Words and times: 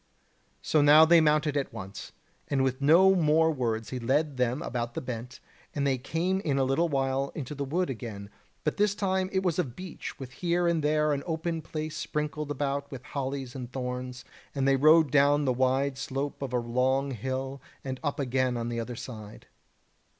So 0.63 0.81
now 0.81 1.05
they 1.05 1.21
mounted 1.21 1.55
at 1.55 1.71
once, 1.71 2.11
and 2.47 2.63
with 2.63 2.81
no 2.81 3.13
more 3.13 3.51
words 3.51 3.91
he 3.91 3.99
led 3.99 4.37
them 4.37 4.63
about 4.63 4.95
the 4.95 4.99
bent, 5.01 5.39
and 5.75 5.85
they 5.85 5.99
came 5.99 6.39
in 6.39 6.57
a 6.57 6.63
little 6.63 6.89
while 6.89 7.31
into 7.35 7.53
the 7.53 7.63
wood 7.63 7.87
again, 7.91 8.31
but 8.63 8.77
this 8.77 8.95
time 8.95 9.29
it 9.31 9.43
was 9.43 9.59
of 9.59 9.75
beech, 9.75 10.17
with 10.17 10.31
here 10.31 10.67
and 10.67 10.83
there 10.83 11.13
an 11.13 11.21
open 11.27 11.61
place 11.61 11.95
sprinkled 11.95 12.49
about 12.49 12.89
with 12.89 13.03
hollies 13.03 13.53
and 13.53 13.71
thorns; 13.71 14.25
and 14.55 14.67
they 14.67 14.75
rode 14.75 15.11
down 15.11 15.45
the 15.45 15.53
wide 15.53 15.99
slope 15.99 16.41
of 16.41 16.51
a 16.51 16.57
long 16.57 17.11
hill, 17.11 17.61
and 17.83 17.99
up 18.03 18.19
again 18.19 18.57
on 18.57 18.69
the 18.69 18.79
other 18.79 18.95
side. 18.95 19.45